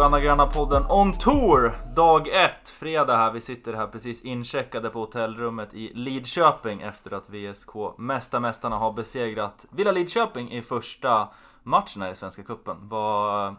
Sköna 0.00 0.20
Gröna 0.20 0.46
podden 0.46 0.82
on 0.88 1.12
tour! 1.12 1.72
Dag 1.96 2.28
1, 2.28 2.50
fredag 2.64 3.16
här. 3.16 3.32
Vi 3.32 3.40
sitter 3.40 3.72
här 3.72 3.86
precis 3.86 4.22
incheckade 4.22 4.88
på 4.88 4.98
hotellrummet 4.98 5.74
i 5.74 5.92
Lidköping 5.94 6.82
efter 6.82 7.10
att 7.10 7.30
VSK 7.30 7.98
Mästarmästarna 7.98 8.76
har 8.76 8.92
besegrat 8.92 9.66
Villa 9.70 9.92
Lidköping 9.92 10.52
i 10.52 10.62
första 10.62 11.28
matchen 11.62 12.02
här 12.02 12.12
i 12.12 12.14
Svenska 12.14 12.42
Cupen. 12.42 12.76
Vad, 12.80 13.54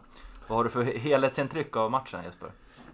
vad 0.47 0.57
har 0.57 0.63
du 0.63 0.69
för 0.69 0.83
helhetsintryck 0.83 1.75
av 1.75 1.91
matchen 1.91 2.19
Jesper? 2.23 2.49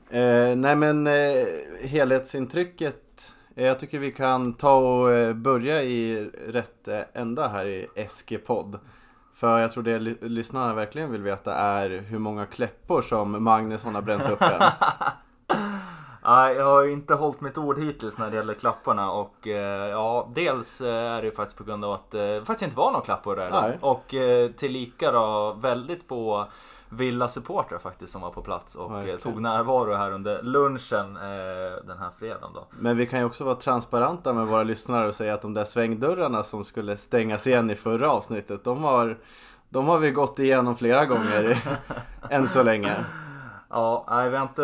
Eh, 0.09 0.55
nej 0.55 0.75
men 0.75 1.07
eh, 1.07 1.45
helhetsintrycket, 1.83 3.35
eh, 3.55 3.65
jag 3.65 3.79
tycker 3.79 3.99
vi 3.99 4.11
kan 4.11 4.53
ta 4.53 4.75
och 4.75 5.11
eh, 5.11 5.33
börja 5.33 5.83
i 5.83 6.29
rätt 6.47 6.87
eh, 6.87 7.01
ända 7.13 7.47
här 7.47 7.65
i 7.65 7.87
SG-podd. 8.09 8.79
För 9.37 9.59
jag 9.59 9.71
tror 9.71 9.83
det 9.83 9.99
lyssnarna 10.21 10.73
verkligen 10.73 11.11
vill 11.11 11.23
veta 11.23 11.55
är 11.55 11.89
hur 11.89 12.19
många 12.19 12.45
kläppor 12.45 13.01
som 13.01 13.43
Magnusson 13.43 13.95
har 13.95 14.01
bränt 14.01 14.29
upp 14.29 14.41
än. 14.41 14.61
Nej, 16.27 16.55
jag 16.55 16.65
har 16.65 16.83
ju 16.83 16.91
inte 16.91 17.13
hållit 17.13 17.41
mitt 17.41 17.57
ord 17.57 17.79
hittills 17.79 18.17
när 18.17 18.29
det 18.29 18.35
gäller 18.35 18.53
klapparna 18.53 19.11
och 19.11 19.47
eh, 19.47 19.89
ja, 19.89 20.29
dels 20.35 20.81
eh, 20.81 20.87
är 20.87 21.21
det 21.21 21.27
ju 21.27 21.31
faktiskt 21.35 21.57
på 21.57 21.63
grund 21.63 21.85
av 21.85 21.91
att 21.91 22.11
det 22.11 22.45
faktiskt 22.45 22.61
inte 22.67 22.77
var 22.77 22.91
några 22.91 23.05
klappor 23.05 23.35
där. 23.35 23.49
Nej. 23.51 23.77
Och 23.81 24.13
eh, 24.13 24.51
tillika 24.51 25.11
då 25.11 25.57
väldigt 25.61 26.07
få 26.07 26.47
Villa-supportrar 26.89 27.79
faktiskt 27.79 28.11
som 28.11 28.21
var 28.21 28.29
på 28.29 28.41
plats 28.41 28.75
och 28.75 28.91
eh, 28.91 28.95
Verkligen. 28.95 29.19
tog 29.19 29.41
närvaro 29.41 29.93
här 29.93 30.11
under 30.11 30.41
lunchen 30.43 31.15
eh, 31.15 31.85
den 31.87 31.97
här 31.97 32.09
fredagen 32.19 32.49
då. 32.53 32.67
Men 32.79 32.97
vi 32.97 33.05
kan 33.05 33.19
ju 33.19 33.25
också 33.25 33.43
vara 33.43 33.55
transparenta 33.55 34.33
med 34.33 34.47
våra 34.47 34.63
lyssnare 34.63 35.07
och 35.07 35.15
säga 35.15 35.33
att 35.33 35.41
de 35.41 35.53
där 35.53 35.65
svängdörrarna 35.65 36.43
som 36.43 36.65
skulle 36.65 36.97
stängas 36.97 37.47
igen 37.47 37.69
i 37.69 37.75
förra 37.75 38.11
avsnittet, 38.11 38.63
de 38.63 38.83
har, 38.83 39.17
de 39.69 39.87
har 39.87 39.99
vi 39.99 40.11
gått 40.11 40.39
igenom 40.39 40.75
flera 40.75 41.05
gånger 41.05 41.57
än 42.29 42.47
så 42.47 42.63
länge. 42.63 42.95
Ja, 43.69 44.05
nej, 44.09 44.29
vi 44.29 44.35
har 44.35 44.43
inte 44.43 44.63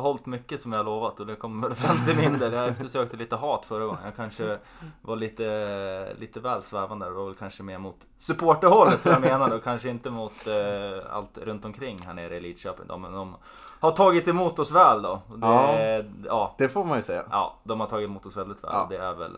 hållit 0.00 0.26
mycket 0.26 0.60
som 0.60 0.72
jag 0.72 0.84
lovat 0.84 1.20
och 1.20 1.26
det 1.26 1.36
kommer 1.36 1.68
väl 1.68 1.76
främst 1.76 2.06
till 2.06 2.16
mindre. 2.16 2.56
Jag 2.56 2.68
eftersökte 2.68 3.16
lite 3.16 3.36
hat 3.36 3.64
förra 3.64 3.84
gången. 3.84 4.00
Jag 4.04 4.16
kanske 4.16 4.58
var 5.02 5.16
lite, 5.16 6.14
lite 6.18 6.40
väl 6.40 6.62
svävande. 6.62 7.06
Det 7.06 7.12
var 7.12 7.24
väl 7.24 7.34
kanske 7.34 7.62
mer 7.62 7.78
mot 7.78 7.96
supporterhållet 8.18 9.02
som 9.02 9.12
jag 9.12 9.20
menade 9.20 9.54
och 9.54 9.64
kanske 9.64 9.88
inte 9.88 10.10
mot 10.10 10.46
eh, 10.46 11.16
allt 11.16 11.38
runt 11.38 11.64
omkring 11.64 11.98
här 12.06 12.14
nere 12.14 12.36
i 12.36 12.40
Lidköping. 12.40 13.00
Men 13.00 13.12
de 13.12 13.36
har 13.80 13.90
tagit 13.90 14.28
emot 14.28 14.58
oss 14.58 14.70
väl 14.70 15.02
då. 15.02 15.22
Det, 15.28 15.46
ja. 15.46 16.02
Ja, 16.24 16.54
Det 16.58 16.68
får 16.68 16.84
man 16.84 16.96
ju 16.96 17.02
säga. 17.02 17.24
ja, 17.30 17.54
de 17.64 17.80
har 17.80 17.86
tagit 17.86 18.08
emot 18.08 18.26
oss 18.26 18.36
väldigt 18.36 18.64
väl. 18.64 18.70
Ja. 18.74 18.86
Det, 18.90 18.96
är 18.96 19.14
väl, 19.14 19.36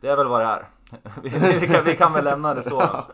det 0.00 0.08
är 0.08 0.16
väl 0.16 0.26
vad 0.26 0.40
det 0.40 0.46
är 0.46 0.68
vi, 1.22 1.58
vi, 1.60 1.66
kan, 1.66 1.84
vi 1.84 1.96
kan 1.96 2.12
väl 2.12 2.24
lämna 2.24 2.54
det 2.54 2.62
så. 2.62 2.80
Då. 2.80 3.04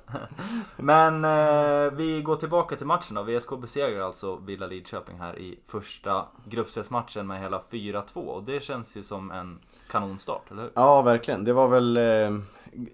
Men 0.77 1.25
eh, 1.25 1.93
vi 1.93 2.23
går 2.23 2.37
tillbaka 2.37 2.77
till 2.77 2.87
matchen 2.87 3.15
då. 3.15 3.23
VSK 3.23 3.51
besegrar 3.61 4.07
alltså 4.07 4.37
Villa 4.37 4.67
Lidköping 4.67 5.19
här 5.19 5.39
i 5.39 5.59
första 5.67 6.27
gruppspelsmatchen 6.45 7.27
med 7.27 7.41
hela 7.41 7.63
4-2. 7.71 8.15
Och 8.15 8.43
det 8.43 8.63
känns 8.63 8.97
ju 8.97 9.03
som 9.03 9.31
en 9.31 9.59
kanonstart, 9.91 10.51
eller 10.51 10.63
hur? 10.63 10.71
Ja, 10.75 11.03
verkligen. 11.03 11.45
Det 11.45 11.53
var 11.53 11.69
väl 11.69 11.97
eh, 11.97 12.31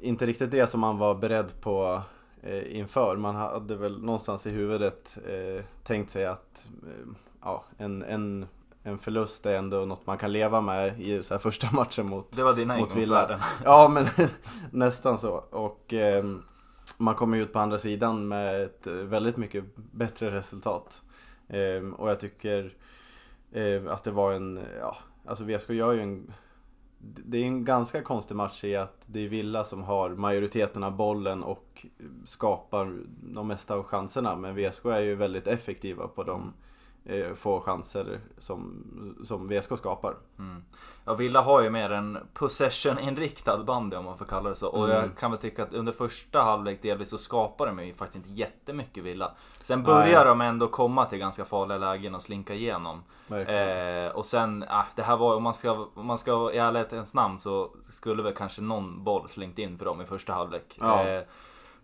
inte 0.00 0.27
riktigt 0.27 0.50
det 0.50 0.66
som 0.66 0.80
man 0.80 0.98
var 0.98 1.14
beredd 1.14 1.60
på 1.60 2.02
eh, 2.42 2.77
inför. 2.77 3.16
Man 3.16 3.36
hade 3.36 3.77
väl 3.77 4.02
någonstans 4.02 4.47
i 4.47 4.50
huvudet 4.50 5.19
eh, 5.28 5.64
tänkt 5.84 6.10
sig 6.10 6.27
att 6.27 6.69
eh, 6.82 7.08
ja, 7.42 7.64
en, 7.78 8.02
en, 8.02 8.47
en 8.86 8.98
förlust 8.98 9.46
är 9.46 9.56
ändå 9.56 9.84
något 9.84 10.06
man 10.06 10.18
kan 10.18 10.32
leva 10.32 10.60
med 10.60 11.00
i 11.00 11.22
så 11.22 11.34
här 11.34 11.38
första 11.38 11.70
matchen 11.72 12.06
mot 12.06 12.32
Det 12.32 12.42
var 12.42 12.54
dina 12.54 12.76
Mot 12.76 12.92
ingångsvärden. 12.92 13.40
Ja, 13.64 13.88
men 13.88 14.06
nästan 14.70 15.18
så. 15.18 15.32
Och 15.50 15.94
eh, 15.94 16.24
man 16.98 17.14
kommer 17.14 17.38
ut 17.38 17.52
på 17.52 17.58
andra 17.58 17.78
sidan 17.78 18.28
med 18.28 18.62
ett 18.62 18.86
väldigt 18.86 19.36
mycket 19.36 19.64
bättre 19.76 20.30
resultat. 20.30 21.02
Eh, 21.48 21.91
och 21.96 22.10
jag 22.10 22.20
tycker 22.20 22.75
eh, 23.52 23.92
att 23.92 24.04
det 24.04 24.10
var 24.10 24.32
en, 24.32 24.60
ja, 24.80 24.96
alltså 25.26 25.44
VSK 25.44 25.70
gör 25.70 25.92
ju 25.92 26.00
en 26.00 26.32
det 26.98 27.38
är 27.38 27.44
en 27.44 27.64
ganska 27.64 28.02
konstig 28.02 28.34
match 28.34 28.64
i 28.64 28.76
att 28.76 29.00
det 29.06 29.20
är 29.20 29.28
Villa 29.28 29.64
som 29.64 29.82
har 29.82 30.10
majoriteten 30.10 30.84
av 30.84 30.96
bollen 30.96 31.42
och 31.42 31.86
skapar 32.25 32.98
de 33.22 33.48
mesta 33.48 33.75
av 33.75 33.82
chanserna. 33.82 34.36
Men 34.36 34.56
VSK 34.56 34.84
är 34.84 35.00
ju 35.00 35.14
väldigt 35.14 35.46
effektiva 35.46 36.08
på 36.08 36.22
de 36.22 36.52
få 37.34 37.61
chanser 37.61 38.21
som, 38.39 38.84
som 39.25 39.47
VSK 39.49 39.78
skapar. 39.78 40.15
Mm. 40.39 40.65
Ja, 41.05 41.15
Villa 41.15 41.41
har 41.43 41.62
ju 41.62 41.71
mer 41.71 41.91
en 41.91 42.19
possession-inriktad 42.34 43.65
bandy 43.65 43.97
om 43.97 44.05
man 44.05 44.19
får 44.19 44.25
kalla 44.25 44.49
det 44.49 44.55
så. 44.55 44.69
Och 44.69 44.84
Mm. 44.84 44.97
jag 44.97 45.17
kan 45.19 45.31
väl 45.31 45.41
tycka 45.41 45.62
att 45.62 45.72
under 45.75 45.93
första 45.93 46.43
halvlek 46.43 46.83
delvis 46.83 47.11
så 47.11 47.19
skapar 47.19 47.67
de 47.67 47.84
ju 47.87 47.94
faktiskt 47.94 48.17
inte 48.17 48.41
jättemycket 48.41 49.05
Villa. 49.05 49.33
Sen 49.62 49.83
börjar 49.83 50.25
de 50.25 50.41
ändå 50.41 50.69
komma 50.69 51.05
till 51.05 51.19
ganska 51.19 51.44
farliga 51.44 51.78
lägen 51.78 52.15
och 52.15 52.22
slinka 52.22 52.55
igenom. 52.55 53.03
Eh, 53.31 54.11
och 54.17 54.27
sen, 54.27 54.65
ah, 54.69 54.84
det 54.97 55.03
här 55.03 55.17
var, 55.17 55.37
om 55.37 55.43
man 55.43 55.55
ska, 55.55 55.87
om 55.94 56.06
man 56.06 56.19
ska 56.19 56.53
i 56.53 56.59
ärlighetens 56.59 57.15
namn 57.15 57.38
så 57.38 57.71
skulle 57.91 58.23
väl 58.23 58.34
kanske 58.34 58.62
någon 58.62 59.05
boll 59.05 59.28
slängt 59.28 59.59
in 59.59 59.78
för 59.78 59.84
dem 59.84 60.00
i 60.00 60.05
första 60.05 60.33
halvlek. 60.33 60.78
Ja. 60.81 61.06
Eh, 61.09 61.23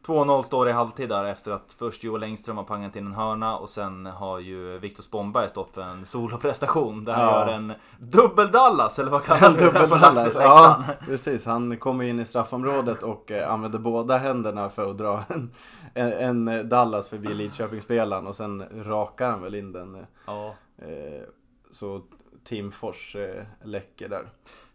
2-0 0.06 0.42
står 0.42 0.64
det 0.64 0.70
i 0.70 0.74
halvtid 0.74 1.08
där 1.08 1.24
efter 1.24 1.50
att 1.52 1.74
först 1.78 2.04
Joel 2.04 2.22
Engström 2.22 2.56
har 2.56 2.64
pangat 2.64 2.96
in 2.96 3.06
en 3.06 3.12
hörna 3.12 3.56
och 3.58 3.68
sen 3.68 4.06
har 4.06 4.38
ju 4.38 4.78
Viktor 4.78 5.02
Spångberg 5.02 5.48
stått 5.48 5.70
för 5.74 5.82
en 5.82 6.06
soloprestation 6.06 7.04
där 7.04 7.12
han 7.12 7.22
Ja. 7.24 7.46
gör 7.46 7.54
en 7.54 7.72
dubbel-Dallas 7.98 8.98
eller 8.98 9.10
vad 9.10 9.24
kallar 9.24 9.50
vi 9.50 9.58
det 9.60 9.72
läktaren? 10.24 10.32
Ja, 10.42 10.84
precis. 11.06 11.46
Han 11.46 11.76
kommer 11.76 12.04
in 12.04 12.20
i 12.20 12.24
straffområdet 12.24 13.02
och 13.02 13.30
eh, 13.30 13.52
använder 13.52 13.78
båda 13.78 14.18
händerna 14.18 14.68
för 14.70 14.91
att 14.91 14.98
dra 14.98 15.22
en, 15.28 15.50
en, 15.94 16.48
en 16.48 16.68
Dallas 16.68 17.08
förbi 17.08 17.34
Lidköpingsspelaren 17.34 18.26
och 18.26 18.36
sen 18.36 18.64
rakar 18.84 19.30
han 19.30 19.42
väl 19.42 19.54
in 19.54 19.72
den. 19.72 20.06
ja, 20.26 20.54
Eh, 20.78 21.22
så 21.72 22.00
Tim 22.44 22.70
Fors 22.72 23.16
eh, 23.16 23.44
läcker 23.64 24.08
där. 24.08 24.26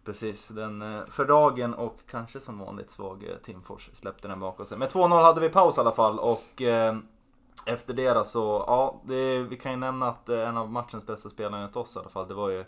precis. 0.06 0.48
Den 0.48 0.82
eh, 0.82 1.06
för 1.06 1.26
dagen 1.26 1.74
och 1.74 2.00
kanske 2.10 2.40
som 2.40 2.60
vanligt 2.60 2.92
svag 2.92 3.24
eh, 3.24 3.36
Tim 3.46 3.62
Fors 3.62 3.90
släppte 3.94 4.28
den 4.28 4.40
bakom 4.40 4.66
sig. 4.66 4.78
Men 4.78 4.88
2-0 4.88 5.24
hade 5.24 5.42
vi 5.42 5.50
paus 5.50 5.78
i 5.78 5.80
alla 5.80 5.92
fall 5.92 6.20
och 6.20 6.62
eh, 6.62 6.98
efter 7.66 7.94
det 7.94 8.14
då 8.14 8.24
så, 8.24 8.64
ja, 8.68 9.02
det, 9.06 9.40
vi 9.40 9.58
kan 9.58 9.72
ju 9.72 9.78
nämna 9.78 10.08
att 10.10 10.30
en 10.30 10.58
av 10.58 10.72
matchens 10.72 11.06
bästa 11.06 11.30
spelare 11.30 11.62
enligt 11.62 11.76
oss 11.76 11.96
i 11.96 12.00
alla 12.00 12.10
fall, 12.10 12.28
det 12.28 12.34
var 12.34 12.50
ju 12.50 12.66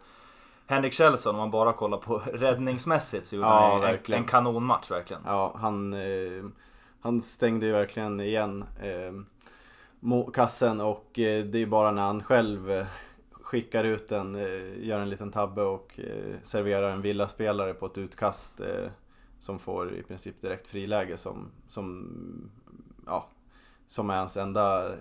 Henrik 0.68 0.94
Kjellson, 0.94 1.36
om 1.36 1.40
man 1.40 1.52
bara 1.52 1.74
kollar 1.74 1.98
på 1.98 2.18
räddningsmässigt 2.34 3.26
så 3.28 3.36
gjorde 3.36 3.48
Ja, 3.48 3.80
han 3.84 3.84
en, 3.84 4.14
en 4.14 4.24
kanonmatch 4.24 4.92
verkligen. 4.92 5.22
Ja, 5.26 5.56
han, 5.58 5.94
eh, 5.94 6.46
han 7.02 7.22
stängde 7.22 7.66
ju 7.66 7.72
verkligen 7.72 8.20
igen 8.20 8.66
eh, 8.82 9.14
kassen 10.34 10.82
och 10.82 11.10
det 11.14 11.56
är 11.56 11.66
bara 11.66 11.92
när 11.92 12.02
han 12.02 12.24
själv 12.24 12.86
skickar 13.50 13.84
ut 13.84 14.10
den, 14.10 14.36
eh, 14.36 14.88
gör 14.88 15.00
en 15.00 15.10
liten 15.10 15.32
tabbe 15.32 15.62
och 15.62 16.00
eh, 16.00 16.36
serverar 16.44 16.90
en 16.90 17.02
villaspelare 17.02 17.74
på 17.74 17.86
ett 17.86 17.98
utkast 17.98 18.60
eh, 18.60 18.90
som 19.40 19.60
får 19.60 19.94
i 19.94 20.04
princip 20.04 20.42
direkt 20.42 20.68
friläge 20.68 21.18
som, 21.18 21.52
som, 21.68 22.10
ja, 23.06 23.28
som 23.88 24.10
är 24.10 24.18
hans 24.18 24.38
enda 24.38 24.92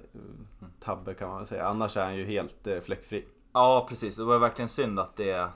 tabbe 0.81 1.15
kan 1.15 1.29
man 1.29 1.37
väl 1.37 1.47
säga. 1.47 1.67
Annars 1.67 1.97
är 1.97 2.05
han 2.05 2.17
ju 2.17 2.25
helt 2.25 2.69
fläckfri. 2.83 3.25
Ja 3.53 3.87
precis, 3.89 4.17
det 4.17 4.25
var 4.25 4.39
verkligen 4.39 4.69
synd 4.69 5.01
att 5.01 5.17
det, 5.17 5.49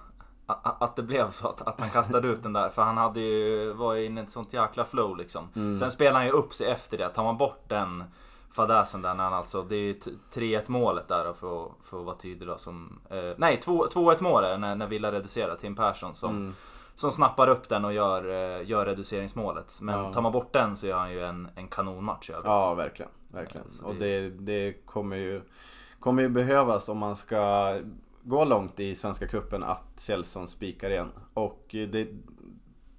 att 0.47 0.97
det 0.97 1.03
blev 1.03 1.31
så 1.31 1.49
att, 1.49 1.63
att 1.63 1.81
han 1.81 1.91
kastade 1.91 2.29
ut 2.29 2.43
den 2.43 2.53
där. 2.53 2.69
För 2.69 2.83
han 2.83 2.97
hade 2.97 3.21
ju, 3.21 3.73
var 3.73 3.97
inne 3.97 4.21
i 4.21 4.25
ett 4.25 4.31
sånt 4.31 4.53
jäkla 4.53 4.85
flow 4.85 5.17
liksom. 5.17 5.49
Mm. 5.57 5.79
Sen 5.79 5.91
spelade 5.91 6.17
han 6.17 6.27
ju 6.27 6.33
upp 6.33 6.55
sig 6.55 6.67
efter 6.67 6.99
det. 6.99 7.09
Tar 7.09 7.25
man 7.25 7.39
bort 7.39 7.69
den 7.69 8.05
fadäsen 8.53 9.03
där 9.03 9.15
när 9.15 9.25
han 9.25 9.33
alltså, 9.33 9.63
det 9.63 9.77
är 9.77 9.81
ju 9.81 9.95
t- 9.95 10.11
3-1 10.33 10.63
målet 10.67 11.09
där 11.09 11.25
då, 11.25 11.35
för, 11.35 11.67
att- 11.67 11.73
för 11.83 11.99
att 12.01 12.05
vara 12.07 12.17
tydlig 12.17 12.49
då. 12.49 12.59
Som, 12.59 13.01
eh, 13.11 13.33
nej, 13.37 13.61
2 13.61 13.87
2-1 13.87 14.23
målet 14.23 14.61
när, 14.61 14.75
när 14.77 14.87
Villa 14.87 15.13
reducerar. 15.13 15.57
Tim 15.57 15.75
Persson 15.77 16.15
som, 16.15 16.31
Mm. 16.37 16.55
som 16.95 17.13
snappar 17.13 17.49
upp 17.49 17.69
den 17.69 17.85
och 17.85 17.93
gör, 17.93 18.25
eh, 18.61 18.69
gör 18.69 18.87
reduceringsmålet. 18.87 19.79
Men 19.83 19.99
Ja. 19.99 20.13
tar 20.13 20.21
man 20.23 20.33
bort 20.33 20.53
den 20.53 20.77
så 20.77 20.87
gör 20.87 20.99
han 20.99 21.13
ju 21.13 21.21
en, 21.25 21.49
en 21.57 21.69
kanonmatch 21.69 22.31
i 22.31 22.33
övrigt. 22.33 22.47
Ja, 22.47 22.75
verkligen. 22.75 23.11
verkligen. 23.33 23.69
Så 23.71 23.85
Och 23.87 23.95
det- 23.95 24.21
det, 24.21 24.31
det 24.31 24.73
kommer, 24.87 25.17
ju, 25.17 25.43
kommer 26.01 26.23
ju 26.23 26.29
behövas 26.29 26.89
om 26.89 26.99
man 26.99 27.17
ska 27.17 27.75
gå 28.23 28.45
långt 28.45 28.81
i 28.81 28.95
Svenska 28.95 29.27
Cupen 29.29 29.63
att 29.63 30.01
Kjellson 30.01 30.49
spikar 30.49 30.91
igen. 30.91 31.09
Och 31.35 31.67
det, 31.71 32.09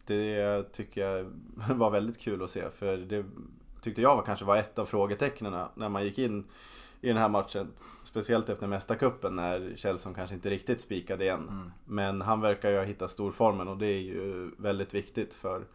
det 0.06 0.64
tycker 0.74 1.08
jag 1.08 1.26
var 1.76 1.90
väldigt 1.90 2.20
kul 2.20 2.44
att 2.44 2.50
se. 2.50 2.70
För 2.70 2.98
det 2.98 3.26
tyckte 3.84 4.02
jag 4.02 4.16
var, 4.16 4.24
kanske 4.24 4.46
var 4.46 4.58
ett 4.58 4.80
av 4.80 4.86
frågetecknen 4.86 5.68
när 5.76 5.90
man 5.90 6.04
gick 6.04 6.18
in 6.18 6.46
i 7.02 7.08
den 7.08 7.18
här 7.18 7.30
matchen. 7.30 7.74
Speciellt 8.04 8.50
efter 8.50 8.68
Mästarcupen 8.68 9.36
när 9.36 9.74
Kjellson 9.76 10.14
kanske 10.14 10.36
inte 10.36 10.50
riktigt 10.50 10.82
spikade 10.82 11.24
igen. 11.24 11.48
Mm. 11.50 11.72
Men 11.86 12.22
han 12.22 12.42
verkar 12.42 12.70
ju 12.70 12.78
ha 12.78 12.84
hittat 12.84 13.12
storformen 13.12 13.68
och 13.68 13.78
det 13.78 13.86
är 13.86 14.00
ju 14.00 14.52
väldigt 14.58 14.94
viktigt 14.94 15.34
för 15.34 15.66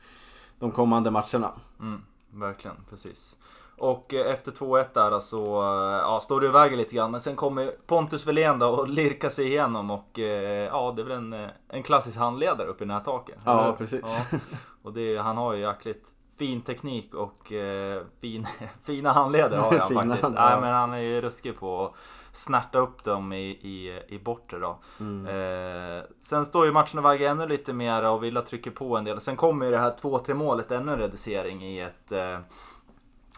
de 0.58 0.70
kommande 0.70 1.10
matcherna. 1.10 1.52
Mm, 1.81 2.02
verkligen, 2.31 2.76
precis. 2.90 3.37
Och 3.78 4.14
eh, 4.14 4.32
efter 4.32 4.52
2-1 4.52 4.87
där 4.94 5.20
så 5.20 5.62
eh, 5.62 5.99
ja, 5.99 6.20
står 6.22 6.40
det 6.40 6.49
och 6.49 6.55
väger 6.55 6.76
lite 6.76 6.94
grann. 6.94 7.10
Men 7.10 7.20
sen 7.20 7.37
kommer 7.37 7.72
Pontus 7.87 8.26
Welén 8.26 8.58
då 8.58 8.69
och 8.69 8.88
lirkar 8.88 9.31
sig 9.31 9.46
igenom 9.46 9.90
och 9.90 10.19
eh, 10.19 10.66
ja, 10.66 10.93
det 10.96 11.02
är 11.02 11.06
väl 11.06 11.32
en, 11.32 11.49
en 11.69 11.82
klassisk 11.82 12.19
handledare 12.19 12.69
uppe 12.69 12.84
i 12.84 12.87
nättaket. 12.87 13.38
Ja, 13.44 13.75
precis. 13.78 14.20
Ja. 14.32 14.38
Och 14.82 14.93
det, 14.93 15.16
han 15.16 15.37
har 15.37 15.55
ju 15.55 15.60
jäkligt 15.60 16.14
fin 16.38 16.61
teknik 16.61 17.14
och 17.14 17.52
eh, 17.52 18.02
fin, 18.20 18.46
fina 18.82 19.12
handleder 19.12 19.56
har 19.58 19.73
han 19.79 19.94
faktiskt. 19.94 20.23
hand- 20.23 20.35
Nej, 20.35 20.61
men 20.61 20.75
han 20.75 20.93
är 20.93 20.99
ju 20.99 21.20
ruskig 21.20 21.58
på 21.58 21.85
att 21.87 21.93
snärta 22.32 22.79
upp 22.79 23.05
dem 23.05 23.32
i, 23.32 23.44
i, 23.50 24.02
i 24.08 24.19
bortre 24.19 24.58
då. 24.58 24.79
Mm. 25.00 25.26
Eh, 25.26 26.02
sen 26.20 26.46
står 26.46 26.67
ju 26.67 26.73
matchen 26.73 26.99
och 26.99 27.05
väger 27.05 27.29
ännu 27.31 27.46
lite 27.46 27.73
mer 27.73 28.05
och 28.05 28.25
Villa 28.25 28.43
trycker 28.43 28.70
på 28.70 28.96
en 28.96 29.05
del. 29.05 29.20
Sen 29.20 29.37
kommer 29.37 29.67
ju 29.67 29.73
det 29.73 29.79
här 29.79 29.90
2-3 30.02 30.35
målet, 30.35 30.70
ännu 30.70 30.93
en 30.93 30.99
reducering 30.99 31.62
i 31.64 31.81
ett 31.81 32.12
eh, 32.12 32.38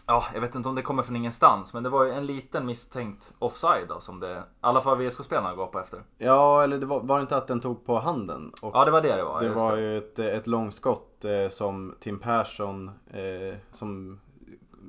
Ja, 0.05 0.25
jag 0.33 0.41
vet 0.41 0.55
inte 0.55 0.69
om 0.69 0.75
det 0.75 0.81
kommer 0.81 1.03
från 1.03 1.15
ingenstans, 1.15 1.73
men 1.73 1.83
det 1.83 1.89
var 1.89 2.03
ju 2.05 2.11
en 2.11 2.25
liten 2.25 2.65
misstänkt 2.65 3.33
offside 3.39 3.87
då 3.87 3.99
som 3.99 4.19
det, 4.19 4.31
i 4.37 4.41
alla 4.61 4.81
fall 4.81 4.97
VSK-spelarna 4.97 5.55
går 5.55 5.67
på 5.67 5.79
efter. 5.79 6.03
Ja, 6.17 6.63
eller 6.63 6.77
det 6.77 6.85
var, 6.85 6.99
var 6.99 7.15
det 7.15 7.21
inte 7.21 7.37
att 7.37 7.47
den 7.47 7.59
tog 7.59 7.85
på 7.85 7.99
handen? 7.99 8.51
Och 8.61 8.71
Ja, 8.75 8.85
det 8.85 8.91
var 8.91 9.01
det 9.01 9.15
det 9.15 9.23
var. 9.23 9.41
det 9.41 9.49
var 9.49 9.77
ju 9.77 9.97
ett, 9.97 10.19
ett 10.19 10.47
långskott 10.47 11.25
eh, 11.25 11.49
som 11.49 11.95
Tim 11.99 12.19
Persson, 12.19 12.91
eh, 13.07 13.55
som, 13.73 14.19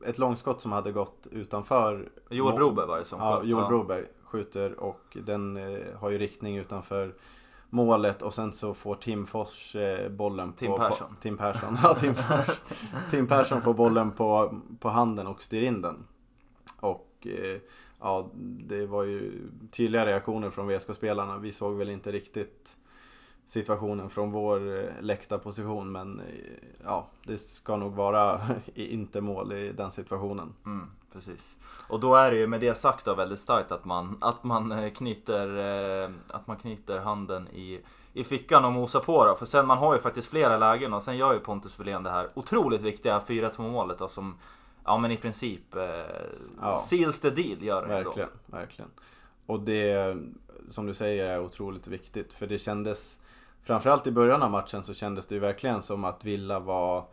ett 0.07 0.19
långskott 0.19 0.61
som 0.61 0.73
hade 0.73 0.93
gått 0.93 1.27
utanför 1.31 2.09
Joel 2.31 2.55
Broberg 2.57 2.87
var 2.87 2.99
det 2.99 3.05
som 3.05 3.21
Ja, 3.21 3.37
sköt, 3.37 3.49
Joel 3.49 3.63
va? 3.63 3.69
Broberg 3.69 4.05
skjuter 4.25 4.81
och 4.81 5.17
den 5.27 5.57
eh, 5.57 5.79
har 6.01 6.11
ju 6.11 6.19
riktning 6.19 6.57
utanför 6.57 7.15
målet 7.73 8.23
och 8.23 8.35
sen 8.35 8.53
så 8.53 8.75
får 8.75 8.95
Tim 8.95 9.27
Fors 9.27 9.77
eh, 9.77 10.09
bollen 10.09 10.53
Tim 10.53 10.71
på... 10.71 10.77
Persson. 10.79 11.15
På, 11.15 11.21
Tim 11.21 11.37
Persson. 11.37 11.79
Ja, 11.83 11.95
Tim, 11.95 12.15
Fors. 12.15 12.61
Tim 13.11 13.27
Persson 13.27 13.63
får 13.63 13.75
bollen 13.75 14.11
på, 14.11 14.61
på 14.81 14.89
handen 14.89 15.27
och 15.27 15.43
styr 15.43 15.63
in 15.63 15.83
den. 15.83 16.05
Och 16.81 17.27
eh, 17.27 17.61
ja, 18.01 18.31
det 18.69 18.87
var 18.87 19.05
ju 19.05 19.49
tydliga 19.71 20.07
reaktioner 20.07 20.51
från 20.51 20.69
VSK-spelarna. 20.69 21.39
Vi 21.39 21.53
såg 21.53 21.75
väl 21.75 21.91
inte 21.91 22.13
riktigt 22.13 22.77
situationen 23.47 24.11
från 24.11 24.33
vår 24.33 24.79
eh, 24.79 24.91
läktarposition 25.01 25.93
men 25.93 26.23
ja, 26.85 27.07
det 27.27 27.39
ska 27.39 27.77
nog 27.77 27.93
vara 27.93 28.41
inte 28.75 29.21
mål 29.21 29.53
i 29.53 29.73
den 29.73 29.91
situationen. 29.91 30.55
Mm, 30.67 30.91
precis. 31.13 31.57
Och 31.89 32.01
då 32.01 32.15
är 32.15 32.31
det 32.31 32.37
ju 32.37 32.47
med 32.47 32.61
det 32.61 32.75
sagt 32.75 33.05
då 33.05 33.15
väldigt 33.15 33.41
starkt 33.41 33.73
att 33.73 33.85
man, 33.85 34.17
att 34.21 34.45
man 34.45 34.73
eh, 34.73 34.93
knyter, 34.93 35.59
eh, 36.05 36.11
att 36.29 36.47
man 36.47 36.57
knyter 36.57 37.01
handen 37.01 37.49
i, 37.49 37.81
i 38.13 38.25
fickan 38.25 38.65
och 38.65 38.73
mosar 38.73 39.01
på 39.01 39.25
då. 39.25 39.35
För 39.35 39.47
sen 39.47 39.67
man 39.67 39.79
har 39.79 39.95
ju 39.95 40.01
faktiskt 40.01 40.31
flera 40.31 40.59
lägen 40.59 40.95
och 40.95 41.03
sen 41.03 41.17
gör 41.17 41.33
ju 41.33 41.39
Pontus 41.39 41.81
Wilén 41.81 42.03
det 42.03 42.11
här 42.11 42.29
otroligt 42.35 42.83
viktiga 42.83 43.19
4-2 43.19 43.71
målet 43.71 43.99
då 43.99 44.09
som 44.09 44.39
Ja 44.85 44.99
men 44.99 45.11
i 45.11 45.17
princip 45.17 45.77
eh, 45.77 45.83
Ja. 46.61 46.77
seals 46.77 47.21
the 47.21 47.31
deal 47.31 47.63
gör 47.63 47.83
det 47.83 47.89
Verkligen, 47.89 48.29
verkligen. 48.47 48.91
Och 49.47 49.61
det, 49.61 50.17
som 50.71 50.87
du 50.87 50.95
säger, 50.95 51.29
är 51.29 51.41
otroligt 51.41 51.87
viktigt. 51.87 52.33
För 52.33 52.47
det 52.47 52.59
kändes, 52.59 53.21
framförallt 53.63 54.07
i 54.07 54.13
början 54.13 54.43
av 54.43 54.51
matchen 54.51 54.83
så 54.83 54.95
kändes 54.95 55.27
det 55.27 55.35
ju 55.35 55.41
verkligen 55.41 55.83
som 55.83 56.05
att 56.05 56.25
Villa 56.25 56.59
var, 56.59 57.05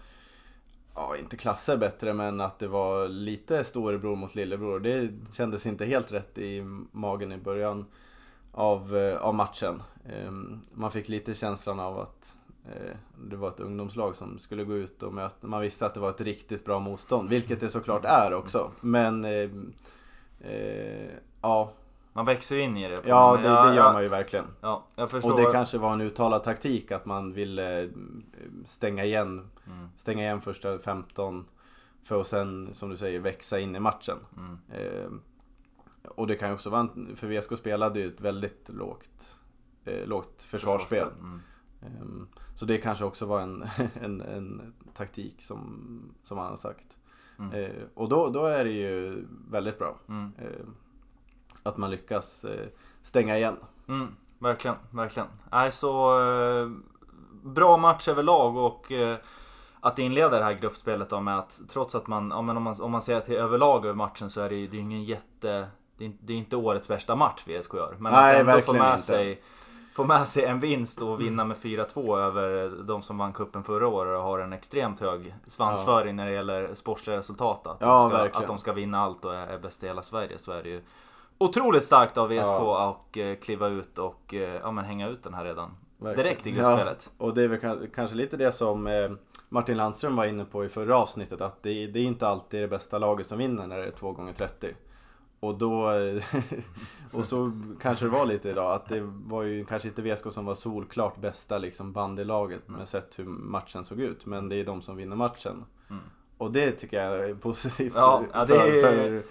ja 0.99 1.17
inte 1.17 1.37
klasser 1.37 1.77
bättre, 1.77 2.13
men 2.13 2.41
att 2.41 2.59
det 2.59 2.67
var 2.67 3.07
lite 3.07 3.63
storebror 3.63 4.15
mot 4.15 4.35
lillebror. 4.35 4.79
Det 4.79 5.09
kändes 5.33 5.65
inte 5.65 5.85
helt 5.85 6.11
rätt 6.11 6.37
i 6.37 6.61
magen 6.91 7.31
i 7.31 7.37
början 7.37 7.85
av, 8.51 8.97
eh, 8.97 9.17
av 9.17 9.35
matchen. 9.35 9.83
Ehm, 10.09 10.61
man 10.73 10.91
fick 10.91 11.09
lite 11.09 11.33
känslan 11.33 11.79
av 11.79 11.99
att 11.99 12.35
eh, 12.65 12.95
det 13.29 13.35
var 13.35 13.47
ett 13.47 13.59
ungdomslag 13.59 14.15
som 14.15 14.39
skulle 14.39 14.63
gå 14.63 14.75
ut 14.75 15.03
och 15.03 15.13
möta. 15.13 15.47
Man 15.47 15.61
visste 15.61 15.85
att 15.85 15.93
det 15.93 15.99
var 15.99 16.09
ett 16.09 16.21
riktigt 16.21 16.65
bra 16.65 16.79
motstånd, 16.79 17.29
vilket 17.29 17.59
det 17.59 17.69
såklart 17.69 18.05
är 18.05 18.33
också. 18.33 18.71
Men 18.81 19.25
eh, 19.25 19.49
eh, 20.39 21.11
ja, 21.41 21.73
man 22.19 22.25
växer 22.25 22.55
ju 22.55 22.61
in 22.61 22.77
i 22.77 22.87
det. 22.89 22.97
ja 23.05 23.37
det, 23.37 23.41
det 23.69 23.75
gör 23.75 23.93
man 23.93 24.03
ju 24.03 24.07
verkligen. 24.09 24.45
Ja, 24.61 24.83
jag 24.95 25.11
förstår. 25.11 25.31
Och 25.31 25.39
det 25.39 25.51
kanske 25.51 25.77
var 25.77 25.93
en 25.93 26.01
uttalad 26.01 26.43
taktik 26.43 26.91
att 26.91 27.05
man 27.05 27.33
ville 27.33 27.83
eh, 27.83 27.89
stänga 28.65 29.03
igen, 29.05 29.47
Mm, 29.67 29.89
stänga 29.95 30.23
igen 30.23 30.41
första 30.41 30.79
15 30.79 31.45
för 32.03 32.21
att 32.21 32.27
sen, 32.27 32.69
som 32.73 32.89
du 32.89 32.97
säger, 32.97 33.19
växa 33.19 33.59
in 33.59 33.75
i 33.75 33.79
matchen. 33.79 34.17
mm, 34.37 34.57
Eh, 34.71 35.09
och 36.09 36.27
det 36.27 36.35
kan 36.35 36.49
ju 36.49 36.55
också 36.55 36.69
vara, 36.69 36.81
en, 36.81 37.15
för 37.15 37.27
VSK 37.27 37.57
spelade 37.57 37.99
ju 37.99 38.07
ett 38.07 38.21
väldigt 38.21 38.69
lågt, 38.69 39.37
eh, 39.85 40.05
lågt 40.07 40.43
försvarsspel. 40.43 41.07
Mm. 41.19 41.41
Ehm, 41.81 42.27
Så 42.55 42.65
det 42.65 42.77
kanske 42.77 43.05
också 43.05 43.25
var 43.25 43.41
en, 43.41 43.65
en, 44.01 44.21
en 44.21 44.73
taktik 44.93 45.41
som, 45.41 45.79
som 46.23 46.37
han 46.37 46.47
har 46.49 46.57
sagt. 46.57 46.97
Mm. 47.39 47.53
Eh, 47.53 47.71
Och 47.93 48.09
då, 48.09 48.29
då 48.29 48.45
är 48.45 48.63
det 48.65 48.71
ju 48.71 49.25
väldigt 49.51 49.79
bra 49.79 49.97
Mm. 50.09 50.31
eh, 50.37 50.65
att 51.63 51.77
man 51.77 51.89
lyckas 51.91 52.45
eh, 52.45 52.67
stänga 53.03 53.37
igen. 53.37 53.57
Mm, 53.87 54.15
verkligen, 54.39 54.77
verkligen. 54.91 55.27
Nej, 55.51 55.71
så 55.71 56.21
eh, 56.21 56.69
bra 57.43 57.77
match 57.77 58.07
överlag 58.07 58.57
och 58.57 58.91
eh, 58.91 59.17
att 59.79 59.99
inleda 59.99 60.37
det 60.39 60.43
här 60.43 60.53
gruppspelet 60.53 61.09
då 61.09 61.19
med 61.19 61.39
att 61.39 61.59
trots 61.69 61.95
att 61.95 62.07
man, 62.07 62.29
ja, 62.35 62.41
men 62.41 62.57
om 62.57 62.63
man, 62.63 62.81
om 62.81 62.91
man 62.91 63.01
ser 63.01 63.19
till 63.19 63.35
överlag 63.35 63.85
över 63.85 63.95
matchen 63.95 64.29
så 64.29 64.41
är 64.41 64.49
det 64.49 64.55
ju 64.55 64.67
det 64.67 64.77
är 64.77 64.81
ingen 64.81 65.03
jätte, 65.03 65.67
det 65.97 66.03
är, 66.03 66.05
inte- 66.05 66.23
det 66.25 66.33
är 66.33 66.37
inte 66.37 66.55
årets 66.55 66.89
värsta 66.89 67.15
match 67.15 67.43
VSK 67.47 67.73
gör. 67.73 67.95
Men 67.99 68.11
Nej, 68.13 68.35
att 68.41 68.47
ändå 68.47 68.61
få 68.61 68.73
med, 68.73 68.91
inte. 68.91 69.01
sig, 69.03 69.41
få 69.95 70.03
med 70.03 70.27
sig 70.27 70.45
en 70.45 70.59
vinst 70.59 71.01
och 71.01 71.21
vinna 71.21 71.43
med 71.45 71.57
4-2 71.57 72.17
över 72.19 72.69
de 72.83 73.01
som 73.01 73.17
vann 73.17 73.33
kuppen 73.33 73.63
förra 73.63 73.87
året 73.87 74.17
och 74.17 74.23
har 74.23 74.39
en 74.39 74.53
extremt 74.53 74.99
hög 74.99 75.35
svansföring 75.47 76.15
när 76.15 76.25
det 76.25 76.31
gäller 76.31 76.75
sportsliga 76.75 77.17
resultat. 77.17 77.67
Att, 77.67 77.77
Ja, 77.79 78.09
de 78.11 78.29
ska, 78.29 78.39
att 78.39 78.47
de 78.47 78.57
ska 78.57 78.73
vinna 78.73 78.99
allt 78.99 79.25
och 79.25 79.35
är, 79.35 79.47
är 79.47 79.59
bäst 79.59 79.83
i 79.83 79.87
hela 79.87 80.01
Sverige 80.01 80.39
så 80.39 80.51
är 80.51 80.63
det 80.63 80.69
ju 80.69 80.81
Otroligt 81.41 81.83
starkt 81.83 82.17
av 82.17 82.27
VSK 82.29 82.45
Ja. 82.47 82.89
och 82.89 83.17
eh, 83.17 83.35
kliva 83.35 83.67
ut 83.67 83.97
och 83.97 84.33
eh, 84.33 84.55
ja, 84.63 84.71
men 84.71 84.85
hänga 84.85 85.07
ut 85.09 85.23
den 85.23 85.33
här 85.33 85.45
redan 85.45 85.71
Verkligen. 85.97 86.25
direkt 86.27 86.47
i 86.47 86.51
gruppspelet. 86.51 87.11
Ja, 87.19 87.25
och 87.25 87.33
det 87.33 87.43
är 87.43 87.47
väl 87.47 87.59
ka- 87.59 87.89
kanske 87.95 88.15
lite 88.15 88.37
det 88.37 88.51
som 88.51 88.87
eh, 88.87 89.11
Martin 89.49 89.77
Landström 89.77 90.15
var 90.15 90.25
inne 90.25 90.45
på 90.45 90.65
i 90.65 90.69
förra 90.69 90.97
avsnittet. 90.97 91.41
Att 91.41 91.63
det, 91.63 91.87
det 91.87 91.99
är 91.99 92.03
inte 92.03 92.27
alltid 92.27 92.61
det 92.61 92.67
bästa 92.67 92.97
laget 92.97 93.27
som 93.27 93.37
vinner 93.37 93.67
när 93.67 93.77
det 93.77 93.85
är 93.87 93.91
2 93.91 94.11
gånger 94.11 94.33
30 94.33 94.67
Och 95.39 95.57
då, 95.57 95.91
och 97.11 97.25
så 97.25 97.51
kanske 97.81 98.05
det 98.05 98.11
var 98.11 98.25
lite 98.25 98.49
idag, 98.49 98.71
att 98.73 98.89
det 98.89 98.99
var 99.25 99.43
ju 99.43 99.65
kanske 99.65 99.87
inte 99.87 100.01
VSK 100.01 100.31
som 100.33 100.45
var 100.45 100.53
solklart 100.55 101.17
bästa 101.17 101.57
liksom 101.57 101.91
bandylaget 101.93 102.67
Mm. 102.67 102.79
med 102.79 102.87
sett 102.87 103.19
hur 103.19 103.25
matchen 103.25 103.85
såg 103.85 103.99
ut. 103.99 104.25
Men 104.25 104.49
det 104.49 104.55
är 104.55 104.65
de 104.65 104.81
som 104.81 104.95
vinner 104.95 105.15
matchen. 105.15 105.65
Mm. 105.89 106.01
Och 106.37 106.51
det 106.51 106.71
tycker 106.71 107.03
jag 107.05 107.29
är 107.29 107.33
positivt 107.33 107.93
Ja, 107.95 108.23
ja, 108.33 108.39
det 108.45 108.47
för, 108.47 108.67
är- 108.67 108.81
för, 108.81 109.23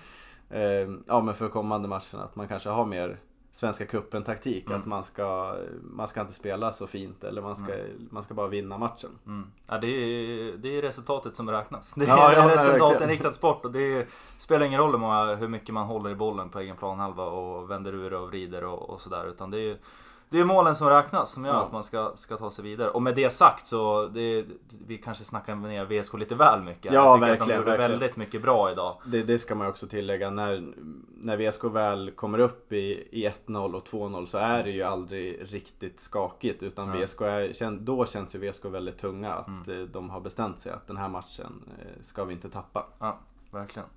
ja, 1.06 1.20
men 1.20 1.34
för 1.34 1.48
kommande 1.48 1.88
matcherna. 1.88 2.24
Att 2.24 2.36
man 2.36 2.48
kanske 2.48 2.68
har 2.68 2.86
mer 2.86 3.18
Svenska 3.52 3.86
cupen 3.86 4.22
taktik. 4.22 4.66
Mm. 4.66 4.80
Att 4.80 4.86
man 4.86 5.04
ska, 5.04 5.56
man 5.82 6.08
ska 6.08 6.20
inte 6.20 6.32
spela 6.32 6.72
så 6.72 6.86
fint 6.86 7.24
eller 7.24 7.42
man 7.42 7.56
ska, 7.56 7.72
man 8.10 8.22
ska 8.22 8.34
bara 8.34 8.48
vinna 8.48 8.78
matchen. 8.78 9.10
Mm. 9.26 9.46
Ja, 9.66 9.78
det, 9.78 9.86
är, 9.86 10.56
det 10.56 10.78
är 10.78 10.82
resultatet 10.82 11.36
som 11.36 11.50
räknas. 11.50 11.94
Det 11.94 12.04
är 12.04 12.08
Ja, 12.08 12.32
ja, 12.32 12.48
resultatinriktad 12.54 13.32
sport 13.32 13.64
och 13.64 13.72
det 13.72 13.98
är, 13.98 14.06
spelar 14.38 14.66
ingen 14.66 14.80
roll 14.80 14.90
hur, 14.90 14.98
många, 14.98 15.34
hur 15.34 15.48
mycket 15.48 15.74
man 15.74 15.86
håller 15.86 16.10
i 16.10 16.14
bollen 16.14 16.50
på 16.50 16.60
egen 16.60 16.76
planhalva 16.76 17.24
och 17.24 17.70
vänder 17.70 17.94
ur 17.94 18.14
och 18.14 18.28
vrider 18.28 18.64
och, 18.64 18.90
och 18.90 19.00
sådär. 19.00 19.28
Utan 19.28 19.50
det 19.50 19.58
är, 19.58 19.76
det 20.30 20.38
är 20.40 20.44
målen 20.44 20.74
som 20.76 20.88
räknas 20.88 21.32
som 21.32 21.44
gör 21.44 21.52
Ja. 21.54 21.60
att 21.62 21.72
man 21.72 21.84
ska, 21.84 22.12
ska 22.14 22.36
ta 22.36 22.50
sig 22.50 22.64
vidare. 22.64 22.90
Och 22.90 23.02
med 23.02 23.14
det 23.14 23.30
sagt 23.30 23.66
så, 23.66 24.06
det, 24.06 24.44
vi 24.86 24.98
kanske 24.98 25.24
snackar 25.24 25.54
ner 25.54 25.84
VSK 26.02 26.14
lite 26.14 26.34
väl 26.34 26.62
mycket. 26.62 26.92
Ja, 26.92 27.04
Jag 27.04 27.14
tycker 27.14 27.32
att 27.32 27.38
de 27.38 27.38
verkligen, 27.38 27.58
gjorde 27.60 27.70
verkligen. 27.70 27.90
väldigt 28.00 28.16
mycket 28.16 28.42
bra 28.42 28.72
idag. 28.72 28.96
Det, 29.06 29.22
det 29.22 29.38
ska 29.38 29.54
man 29.54 29.66
också 29.66 29.86
tillägga. 29.86 30.30
När, 30.30 30.64
när 31.20 31.36
VSK 31.50 31.64
väl 31.64 32.10
kommer 32.10 32.38
upp 32.38 32.72
i, 32.72 33.08
i 33.10 33.28
1-0 33.46 33.74
och 33.74 33.86
2-0 33.88 34.26
så 34.26 34.38
är 34.38 34.64
det 34.64 34.70
ju 34.70 34.82
aldrig 34.82 35.38
riktigt 35.52 36.00
skakigt. 36.00 36.62
Utan 36.62 36.90
Nej. 36.90 37.04
VSK 37.04 37.20
är, 37.20 37.70
då 37.80 38.06
känns 38.06 38.34
ju 38.34 38.50
VSK 38.50 38.64
väldigt 38.64 38.98
tunga. 38.98 39.32
Att 39.34 39.48
Mm. 39.48 39.80
eh, 39.82 39.86
de 39.88 40.10
har 40.10 40.20
bestämt 40.20 40.60
sig 40.60 40.72
att 40.72 40.86
den 40.86 40.96
här 40.96 41.08
matchen 41.08 41.62
eh, 41.78 42.02
ska 42.02 42.24
vi 42.24 42.32
inte 42.32 42.48
tappa. 42.50 42.86
Verkligen. 43.50 43.88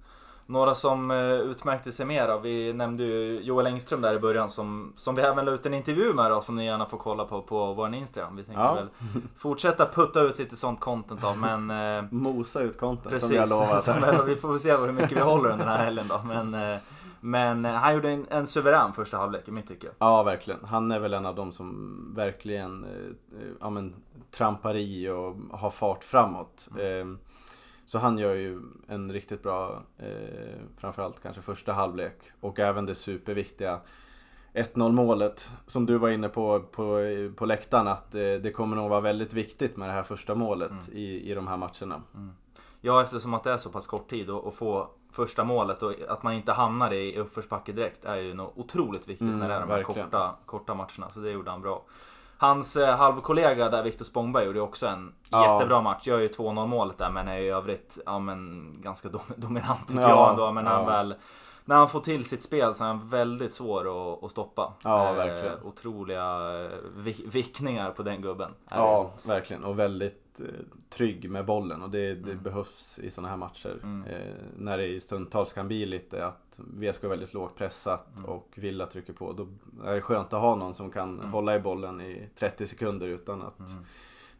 Några 0.51 0.75
som 0.75 1.11
eh, 1.11 1.17
utmärkte 1.31 1.91
sig 1.91 2.05
mer 2.05 2.27
då. 2.27 2.37
Vi 2.37 2.73
nämnde 2.73 3.03
ju 3.03 3.41
Joel 3.41 3.65
Engström 3.67 4.01
där 4.01 4.15
i 4.15 4.19
början 4.19 4.49
som, 4.49 4.93
som 4.97 5.15
vi 5.15 5.21
även 5.21 5.45
la 5.45 5.51
ut 5.51 5.65
en 5.65 5.73
intervju 5.73 6.13
med 6.13 6.31
då 6.31 6.41
som 6.41 6.55
ni 6.55 6.65
gärna 6.65 6.85
får 6.85 6.97
kolla 6.97 7.25
på 7.25 7.41
på 7.41 7.73
vår 7.73 7.93
Instagram. 7.95 8.35
Vi 8.35 8.43
tänker 8.43 8.61
Ja. 8.61 8.73
väl 8.73 8.87
fortsätta 9.37 9.85
putta 9.85 10.21
ut 10.21 10.39
lite 10.39 10.55
sånt 10.55 10.79
content 10.79 11.21
då 11.21 11.33
men 11.35 11.71
eh, 11.97 12.03
Mosa 12.11 12.61
ut 12.61 12.79
content 12.79 13.09
precis. 13.09 13.27
som 13.27 13.35
jag 13.37 13.49
lovat. 13.49 13.83
Som, 13.83 13.95
vi 14.27 14.35
får 14.35 14.57
se 14.57 14.75
hur 14.77 14.91
mycket 14.91 15.11
vi 15.11 15.21
håller 15.21 15.49
under 15.49 15.65
den 15.65 15.73
här 15.77 15.85
helgen 15.85 16.05
då. 16.09 16.21
Men, 16.25 16.53
eh, 16.73 16.77
men 17.19 17.65
eh, 17.65 17.71
han 17.71 17.93
gjorde 17.93 18.09
en, 18.09 18.25
en 18.29 18.47
suverän 18.47 18.93
första 18.93 19.17
halvlek 19.17 19.47
i 19.47 19.51
mitt 19.51 19.67
tycke. 19.67 19.87
Ja, 19.99 20.23
verkligen. 20.23 20.59
Han 20.65 20.91
är 20.91 20.99
väl 20.99 21.13
en 21.13 21.25
av 21.25 21.35
de 21.35 21.51
som 21.51 22.13
verkligen 22.15 22.83
eh, 22.83 23.47
ja, 23.59 23.69
men, 23.69 23.95
trampar 24.31 24.75
i 24.75 25.09
och 25.09 25.35
har 25.51 25.69
fart 25.69 26.03
framåt. 26.03 26.69
Eh, 26.77 27.30
så 27.91 27.99
han 27.99 28.17
gör 28.17 28.33
ju 28.35 28.59
en 28.87 29.11
riktigt 29.11 29.43
bra, 29.43 29.83
eh, 29.97 30.59
framförallt 30.77 31.21
kanske 31.23 31.41
första 31.41 31.73
halvlek. 31.73 32.15
Och 32.39 32.59
även 32.59 32.85
det 32.85 32.95
superviktiga 32.95 33.79
1-0 34.53 34.91
målet 34.91 35.51
som 35.67 35.85
du 35.85 35.97
var 35.97 36.09
inne 36.09 36.29
på 36.29 36.59
på, 36.59 36.99
på 37.35 37.45
läktaren 37.45 37.87
att 37.87 38.15
eh, 38.15 38.21
det 38.21 38.53
kommer 38.55 38.75
nog 38.75 38.89
vara 38.89 39.01
väldigt 39.01 39.33
viktigt 39.33 39.77
med 39.77 39.89
det 39.89 39.93
här 39.93 40.03
första 40.03 40.35
målet 40.35 40.71
Mm. 40.71 40.97
i, 40.97 41.31
i 41.31 41.33
de 41.33 41.47
här 41.47 41.57
matcherna. 41.57 42.01
Ja 42.81 43.01
eftersom 43.03 43.33
att 43.33 43.43
det 43.43 43.51
är 43.51 43.57
så 43.57 43.69
pass 43.69 43.87
kort 43.87 44.09
tid 44.09 44.29
och, 44.29 44.43
och 44.43 44.53
få 44.53 44.89
första 45.11 45.43
målet 45.43 45.83
och 45.83 45.93
att 46.09 46.23
man 46.23 46.33
inte 46.33 46.51
hamnar 46.51 46.93
i 46.93 47.17
uppförsbacke 47.17 47.71
direkt 47.71 48.05
är 48.05 48.15
ju 48.15 48.33
något 48.33 48.53
otroligt 48.57 49.07
viktigt 49.09 49.21
Mm, 49.27 49.39
när 49.39 49.49
det 49.49 49.55
är 49.55 49.59
de 49.59 49.69
här 49.69 49.77
verkligen. 49.77 50.03
korta, 50.09 50.35
korta 50.45 50.73
matcherna. 50.73 51.09
Så 51.13 51.19
det 51.19 51.31
gjorde 51.31 51.51
han 51.51 51.61
bra. 51.61 51.83
Hans 52.41 52.75
eh, 52.77 52.95
halvkollega 52.97 53.69
där, 53.69 53.83
Viktor 53.83 54.05
Spångberg, 54.05 54.45
gjorde 54.45 54.61
också 54.61 54.87
en 54.87 55.13
Ja. 55.29 55.53
jättebra 55.53 55.81
match. 55.81 56.07
Gör 56.07 56.19
ju 56.19 56.27
2-0 56.27 56.67
målet 56.67 56.97
där 56.97 57.09
men 57.09 57.27
är 57.27 57.37
i 57.39 57.49
övrigt 57.49 57.97
ja, 58.05 58.19
men, 58.19 58.67
ganska 58.81 59.09
dom, 59.09 59.21
dominant 59.35 59.87
tycker 59.87 60.01
Ja, 60.01 60.09
jag 60.09 60.29
ändå. 60.29 60.51
Men 60.51 60.63
när, 60.63 60.71
han 60.71 60.85
väl, 60.85 61.15
när 61.65 61.75
han 61.75 61.89
får 61.89 61.99
till 61.99 62.25
sitt 62.25 62.43
spel 62.43 62.75
så 62.75 62.83
är 62.83 62.87
han 62.87 63.07
väldigt 63.09 63.53
svår 63.53 63.81
att, 64.13 64.23
att 64.23 64.31
stoppa. 64.31 64.73
Ja, 64.83 65.09
Eh, 65.09 65.15
verkligen. 65.15 65.63
otroliga 65.63 66.23
eh, 66.63 66.69
vi- 66.97 67.25
vickningar 67.27 67.91
på 67.91 68.03
den 68.03 68.21
gubben. 68.21 68.51
Ja, 68.69 69.09
verkligen. 69.23 69.63
Och 69.63 69.79
väldigt 69.79 70.20
trygg 70.89 71.29
med 71.29 71.45
bollen 71.45 71.81
och 71.81 71.89
det, 71.89 72.15
det 72.15 72.31
Mm. 72.31 72.43
behövs 72.43 72.99
i 72.99 73.11
sådana 73.11 73.29
här 73.29 73.37
matcher. 73.37 73.79
Mm. 73.83 74.03
Eh, 74.07 74.35
när 74.57 74.77
det 74.77 74.87
i 74.87 75.01
stundtals 75.01 75.53
kan 75.53 75.67
bli 75.67 75.85
lite 75.85 76.25
att 76.25 76.59
VSK 76.59 77.03
är 77.03 77.07
väldigt 77.09 77.33
lågt 77.33 77.55
pressat 77.55 78.07
Mm. 78.19 78.29
och 78.29 78.49
Villa 78.55 78.85
trycker 78.87 79.13
på. 79.13 79.33
Då 79.33 79.47
är 79.87 79.93
det 79.95 80.01
skönt 80.01 80.33
att 80.33 80.41
ha 80.41 80.55
någon 80.55 80.73
som 80.73 80.91
kan 80.91 81.19
Mm. 81.19 81.31
hålla 81.31 81.55
i 81.55 81.59
bollen 81.59 82.01
i 82.01 82.29
30 82.35 82.67
sekunder 82.67 83.07
utan 83.07 83.41
att 83.41 83.59
Mm. 83.59 83.71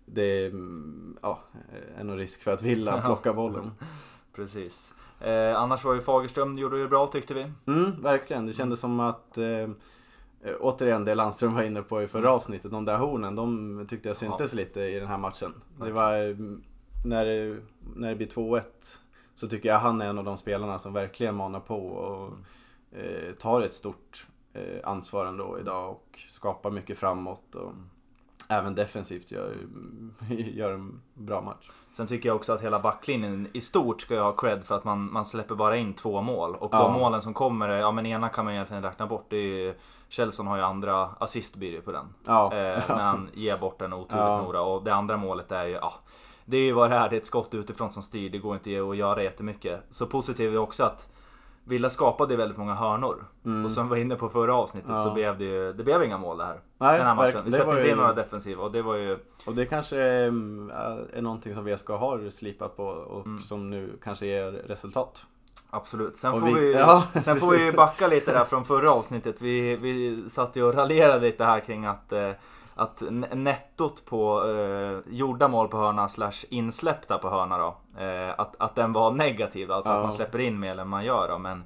det 0.06 0.22
är, 0.24 0.50
mm, 0.50 1.18
ja, 1.22 1.40
är 1.98 2.04
någon 2.04 2.18
risk 2.18 2.42
för 2.44 2.52
att 2.52 2.62
Villa 2.62 3.02
plockar 3.06 3.34
bollen. 3.34 3.72
Precis. 4.36 4.94
Eh, 5.20 5.56
annars 5.58 5.84
var 5.84 5.94
ju 5.94 6.02
Fagerström, 6.02 6.58
gjorde 6.58 6.78
ju 6.78 6.88
bra 6.88 7.08
tyckte 7.08 7.34
vi. 7.34 7.52
Mm, 7.68 8.02
verkligen. 8.02 8.46
Det 8.46 8.54
kändes 8.54 8.80
som 8.80 9.00
att 9.00 9.38
eh, 9.38 9.46
eh, 9.46 9.70
Återigen 10.60 11.06
det 11.06 11.16
Landström 11.16 11.54
var 11.54 11.62
inne 11.64 11.82
på 11.82 12.04
i 12.04 12.08
förra 12.08 12.22
Mm. 12.22 12.34
avsnittet, 12.34 12.72
de 12.72 12.86
där 12.86 12.98
hornen, 12.98 13.36
de 13.36 13.86
tyckte 13.90 14.08
jag 14.10 14.18
syntes 14.18 14.54
lite 14.54 14.82
i 14.82 15.00
den 15.00 15.08
här 15.08 15.18
matchen. 15.18 15.54
Det 15.80 15.92
var, 15.92 16.30
eh, 16.30 16.36
när 17.06 17.26
det, 17.26 17.58
när 17.96 18.10
det 18.10 18.16
blir 18.16 18.28
2-1 18.28 18.64
så 19.36 19.48
tycker 19.48 19.70
jag 19.70 19.80
han 19.80 20.02
är 20.02 20.10
en 20.10 20.18
av 20.18 20.24
de 20.24 20.38
spelarna 20.38 20.80
som 20.80 20.94
verkligen 20.94 21.36
manar 21.36 21.60
på 21.60 21.88
och 21.88 22.34
eh, 22.98 23.34
tar 23.36 23.62
ett 23.62 23.74
stort 23.74 24.28
eh, 24.54 24.80
ansvar 24.84 25.26
ändå 25.26 25.60
idag 25.60 25.90
och 25.92 26.20
skapar 26.28 26.72
mycket 26.72 26.98
framåt. 26.98 27.56
Och. 27.56 27.72
Även 28.52 28.76
defensivt 28.76 29.32
gör, 29.32 29.56
gör 30.30 30.72
en 30.74 31.02
bra 31.14 31.42
match. 31.42 31.70
Sen 31.94 32.08
tycker 32.08 32.30
jag 32.30 32.36
också 32.36 32.54
att 32.54 32.62
hela 32.62 32.80
backlinjen 32.80 33.48
i 33.54 33.62
stort 33.62 34.02
ska 34.02 34.14
ju 34.14 34.20
ha 34.20 34.32
cred 34.32 34.64
för 34.64 34.76
att 34.76 34.84
man, 34.84 35.12
man 35.14 35.26
släpper 35.26 35.56
bara 35.56 35.78
in 35.78 35.94
två 35.94 36.22
mål. 36.22 36.56
Och 36.56 36.70
Ja. 36.74 36.78
de 36.84 36.94
målen 36.94 37.22
som 37.22 37.34
kommer, 37.34 37.70
ja 37.70 37.92
men 37.92 38.06
ena 38.06 38.30
kan 38.30 38.46
man 38.46 38.54
egentligen 38.54 38.84
räkna 38.84 39.08
bort. 39.08 39.26
Det 39.30 39.38
är 39.68 39.76
Kjellson 40.10 40.48
har 40.48 40.58
ju 40.58 40.64
andra 40.64 41.04
assist 41.20 41.56
blir 41.56 41.72
det 41.72 41.82
på 41.82 41.92
den. 41.92 42.06
Ja, 42.26 42.54
Eh, 42.54 42.84
när 42.90 43.04
han 43.04 43.30
ger 43.34 43.58
bort 43.58 43.80
den 43.80 43.94
otroligt 43.94 44.12
Ja. 44.22 44.42
Nora. 44.42 44.62
Och 44.62 44.84
det 44.84 44.94
andra 44.94 45.18
målet 45.18 45.52
är 45.52 45.66
ju, 45.66 45.72
ja. 45.74 45.94
Det 46.46 46.58
är 46.58 46.62
ju 46.62 46.72
vad 46.74 46.90
det 46.92 46.96
är, 46.96 47.10
det 47.10 47.16
är 47.16 47.20
ett 47.20 47.26
skott 47.26 47.54
utifrån 47.54 47.92
som 47.92 48.04
styr. 48.04 48.30
Det 48.30 48.38
går 48.38 48.54
inte 48.56 48.70
att 48.90 48.98
göra 48.98 49.24
jättemycket. 49.24 49.84
Så 49.90 50.06
positivt 50.06 50.54
är 50.54 50.58
också 50.58 50.84
att 50.84 51.14
Villa 51.72 51.90
skapade 51.90 52.36
väldigt 52.36 52.58
många 52.58 52.74
hörnor. 52.76 53.26
Mm. 53.46 53.66
Och 53.66 53.72
som 53.72 53.84
vi 53.86 53.90
var 53.90 53.98
inne 53.98 54.16
på 54.16 54.30
förra 54.30 54.56
avsnittet 54.56 54.90
Ja. 54.90 55.04
så 55.04 55.14
blev 55.14 55.38
det 55.38 55.44
ju, 55.46 55.74
det 55.74 55.84
blev 55.84 56.04
inga 56.04 56.18
mål 56.18 56.38
det 56.38 56.44
här. 56.46 56.60
Nej, 56.78 56.98
den 56.98 57.08
här 57.08 57.16
matchen. 57.16 57.42
Vi 57.46 57.52
Det 57.52 57.58
släppte 57.58 57.78
inte 57.78 57.90
in 57.90 57.98
några 57.98 58.14
defensiva 58.14 58.64
och 58.64 58.72
det 58.72 58.82
var 58.82 58.96
ju 58.96 59.18
Och 59.46 59.56
det 59.56 59.66
kanske 59.66 59.98
mm, 60.04 60.72
är 61.14 61.22
någonting 61.22 61.56
som 61.56 61.66
VSK 61.66 61.88
har 61.90 62.30
slipat 62.30 62.78
på 62.78 62.84
och 62.86 63.26
Mm. 63.26 63.40
som 63.42 63.70
nu 63.70 64.00
kanske 64.04 64.26
ger 64.26 64.52
resultat. 64.52 65.24
Absolut. 65.70 66.16
Sen 66.18 66.34
Och 66.34 66.40
får 66.40 66.48
vi- 66.48 66.54
vi, 66.54 66.74
ja, 66.74 67.04
sen 67.22 67.40
får 67.40 67.52
vi 67.52 67.72
backa 67.72 68.08
lite 68.08 68.32
där 68.34 68.46
från 68.46 68.66
förra 68.66 68.92
avsnittet. 68.92 69.42
Vi, 69.42 69.76
vi 69.76 70.24
satt 70.30 70.56
ju 70.56 70.64
och 70.64 70.74
raljerade 70.74 71.20
lite 71.26 71.44
här 71.46 71.60
kring 71.60 71.86
att, 71.86 72.12
eh, 72.12 72.30
att 72.76 73.04
nettot 73.34 74.06
på 74.06 74.46
eh, 74.50 75.14
gjorda 75.14 75.48
mål 75.48 75.68
på 75.68 75.78
hörna 75.78 76.10
slash 76.10 76.46
insläppta 76.50 77.18
på 77.18 77.30
hörna 77.30 77.58
då. 77.58 77.76
Eh, 78.04 78.30
att, 78.40 78.56
att 78.60 78.76
den 78.76 78.94
var 78.94 79.12
negativ, 79.12 79.72
alltså 79.72 79.92
Ja. 79.92 79.96
att 79.98 80.04
man 80.04 80.12
släpper 80.12 80.40
in 80.40 80.60
mer 80.60 80.80
än 80.80 80.88
man 80.88 81.06
gör 81.06 81.28
då. 81.28 81.38
Men 81.38 81.64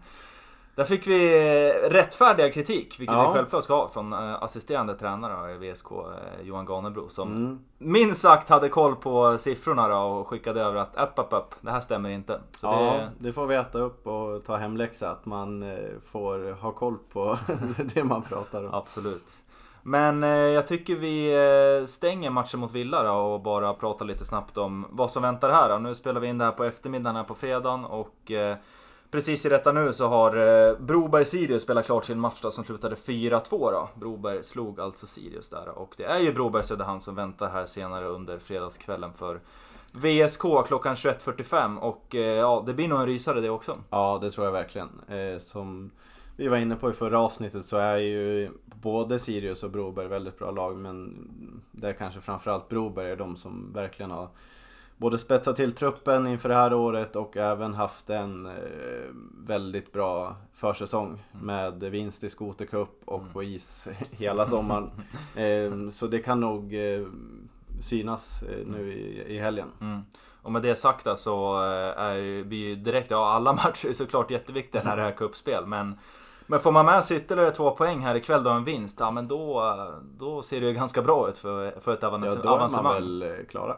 där 0.75 0.83
fick 0.83 1.07
vi 1.07 1.25
eh, 1.67 1.89
rättfärdiga 1.89 2.51
kritik, 2.51 2.99
vilket 2.99 3.15
Ja. 3.15 3.27
vi 3.27 3.33
självklart 3.33 3.63
ska 3.63 3.75
ha 3.75 3.87
från 3.89 4.13
eh, 4.13 4.43
assisterande 4.43 4.93
tränare 4.93 5.51
i 5.53 5.57
VSK, 5.71 5.91
eh, 5.91 6.41
Johan 6.47 6.65
Ganebro. 6.65 7.09
Som 7.09 7.27
Mm. 7.31 7.59
minst 7.77 8.21
sagt 8.21 8.49
hade 8.49 8.69
koll 8.69 8.95
på 8.95 9.37
siffrorna 9.37 9.87
då 9.87 9.95
och 9.97 10.27
skickade 10.27 10.61
över 10.61 10.75
att 10.81 10.95
upp, 10.95 11.19
upp, 11.19 11.33
upp, 11.33 11.55
det 11.61 11.71
här 11.71 11.79
stämmer 11.79 12.09
inte. 12.09 12.39
Så 12.51 12.67
Ja, 12.67 12.79
det, 12.79 13.09
det 13.19 13.33
får 13.33 13.47
vi 13.47 13.55
äta 13.55 13.79
upp 13.79 14.07
och 14.07 14.45
ta 14.45 14.55
hemläxa. 14.55 15.09
Att 15.11 15.25
man 15.25 15.75
får 16.11 16.51
ha 16.61 16.71
koll 16.71 16.97
på 17.13 17.37
det 17.95 18.03
man 18.03 18.21
pratar 18.21 18.63
om. 18.65 18.73
Absolut. 18.73 19.27
Men 19.87 20.23
eh, 20.23 20.29
jag 20.29 20.67
tycker 20.67 20.95
vi 20.95 21.33
eh, 21.81 21.87
stänger 21.87 22.29
matchen 22.29 22.59
mot 22.59 22.71
Villa 22.71 23.03
då 23.03 23.13
och 23.13 23.41
bara 23.41 23.73
pratar 23.73 24.05
lite 24.05 24.25
snabbt 24.25 24.57
om 24.57 24.85
vad 24.89 25.11
som 25.11 25.23
väntar 25.23 25.49
här. 25.49 25.69
Då. 25.69 25.77
Nu 25.77 25.95
spelar 25.95 26.21
vi 26.21 26.27
in 26.27 26.37
det 26.37 26.45
här 26.45 26.51
på 26.51 26.63
eftermiddagen 26.63 27.15
här 27.15 27.23
på 27.23 27.35
fredagen 27.35 27.85
och 27.85 28.31
eh, 28.31 28.57
precis 29.11 29.45
i 29.45 29.49
detta 29.49 29.71
nu 29.71 29.93
så 29.93 30.07
har 30.07 30.35
eh, 30.35 30.75
Broberg-Sirius 30.77 31.59
spelat 31.59 31.85
klart 31.85 32.05
sin 32.05 32.19
match 32.19 32.39
då, 32.41 32.51
som 32.51 32.63
slutade 32.63 32.95
4-2 32.95 33.41
då. 33.49 33.89
Broberg 33.95 34.43
slog 34.43 34.79
alltså 34.79 35.07
Sirius 35.07 35.49
där 35.49 35.69
och 35.69 35.93
det 35.97 36.03
är 36.03 36.19
ju 36.19 36.33
Broberg-Söderhamn 36.33 37.01
som 37.01 37.15
väntar 37.15 37.49
här 37.49 37.65
senare 37.65 38.05
under 38.05 38.39
fredagskvällen 38.39 39.13
för 39.13 39.39
VSK 39.91 40.41
klockan 40.67 40.95
21.45 40.95 41.77
och 41.77 42.15
eh, 42.15 42.21
ja, 42.21 42.63
det 42.65 42.73
blir 42.73 42.87
nog 42.87 42.99
en 42.99 43.05
rysare 43.05 43.41
det 43.41 43.49
också. 43.49 43.77
Ja, 43.89 44.19
det 44.21 44.31
tror 44.31 44.45
jag 44.45 44.53
verkligen. 44.53 44.89
Eh, 45.07 45.39
som 45.39 45.91
vi 46.35 46.47
var 46.47 46.57
inne 46.57 46.75
på 46.75 46.89
i 46.89 46.93
förra 46.93 47.19
avsnittet 47.19 47.65
så 47.65 47.77
är 47.77 47.97
ju 47.97 48.51
både 48.81 49.19
Sirius 49.19 49.63
och 49.63 49.71
Broberg 49.71 50.07
väldigt 50.07 50.37
bra 50.37 50.51
lag. 50.51 50.77
Men 50.77 51.27
det 51.71 51.89
är 51.89 51.93
kanske 51.93 52.21
framförallt 52.21 52.69
Broberg 52.69 53.11
är 53.11 53.15
de 53.15 53.37
som 53.37 53.73
verkligen 53.73 54.11
har 54.11 54.29
både 54.97 55.17
spetsat 55.17 55.55
till 55.55 55.71
truppen 55.71 56.27
inför 56.27 56.49
det 56.49 56.55
här 56.55 56.73
året 56.73 57.15
och 57.15 57.37
även 57.37 57.73
haft 57.73 58.09
en 58.09 58.45
eh, 58.45 58.53
väldigt 59.47 59.91
bra 59.91 60.35
försäsong 60.53 61.23
med 61.31 61.83
vinst 61.83 62.23
i 62.23 62.29
Skoter 62.29 62.65
Cup 62.65 62.89
och 63.05 63.19
Mm. 63.19 63.33
på 63.33 63.43
is 63.43 63.87
hela 64.17 64.45
sommaren. 64.45 64.89
Eh, 65.35 65.89
så 65.89 66.07
det 66.07 66.19
kan 66.19 66.39
nog 66.39 66.73
eh, 66.75 67.05
synas 67.81 68.43
eh, 68.43 68.67
nu 68.67 68.93
i, 69.27 69.37
helgen. 69.39 69.67
Mm. 69.81 70.01
Och 70.41 70.51
med 70.51 70.61
det 70.61 70.75
sagt 70.75 71.19
så 71.19 71.57
är 71.97 72.15
ju 72.15 72.75
direkt, 72.75 73.11
ja 73.11 73.31
alla 73.31 73.53
matcher 73.53 73.89
är 73.89 73.93
såklart 73.93 74.31
jätteviktiga 74.31 74.83
när 74.83 74.97
det 74.97 75.03
är 75.03 75.11
cupspel. 75.11 75.65
Men, 75.65 75.99
men 76.47 76.59
får 76.59 76.71
man 76.71 76.85
med 76.85 77.03
sig 77.05 77.17
ytterligare 77.17 77.51
två 77.51 77.71
poäng 77.71 77.99
här 77.99 78.15
ikväll 78.15 78.43
då 78.43 78.49
en 78.51 78.63
vinst, 78.63 78.99
ja 78.99 79.11
men 79.11 79.27
då, 79.27 79.73
då 80.19 80.41
ser 80.41 80.61
det 80.61 80.67
ju 80.67 80.73
ganska 80.73 81.01
bra 81.01 81.29
ut 81.29 81.37
för, 81.37 81.71
för 81.81 81.93
ett 81.93 81.99
Ja, 82.01 82.07
avans- 82.09 82.35
då 82.43 82.49
är 82.49 82.53
avancemang. 82.53 82.83
man 82.83 82.93
väl 82.93 83.21
eh, 83.21 83.29
klara. 83.49 83.75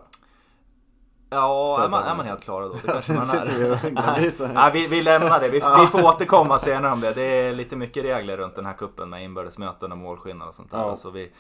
Ja, 1.29 1.75
är 1.75 1.79
man, 1.79 1.83
är 1.85 1.89
man 1.89 2.01
avancemang. 2.03 2.27
helt 2.27 2.43
klara 2.43 2.67
då? 2.67 2.73
Det 2.73 2.79
kanske 2.91 3.13
man 3.13 3.29
är. 3.29 4.53
Nej, 4.53 4.71
vi, 4.73 4.87
vi 4.87 5.01
lämnar 5.01 5.39
det. 5.39 5.49
Vi, 5.49 5.59
Ja. 5.59 5.77
vi 5.81 5.87
får 5.87 6.03
återkomma 6.05 6.59
senare 6.59 6.91
om 6.93 7.01
det. 7.01 7.13
Det 7.13 7.21
är 7.21 7.53
lite 7.53 7.75
mycket 7.75 8.03
regler 8.03 8.37
runt 8.37 8.55
den 8.55 8.65
här 8.65 8.73
kuppen 8.73 9.09
med 9.09 9.23
inbördesmöten 9.23 9.91
och 9.91 9.97
målskillnad 9.97 10.47
och 10.47 10.53
sånt 10.55 10.71
där. 10.71 10.77
Ja. 10.77 10.95
Så 10.95 11.09
vi, 11.09 11.31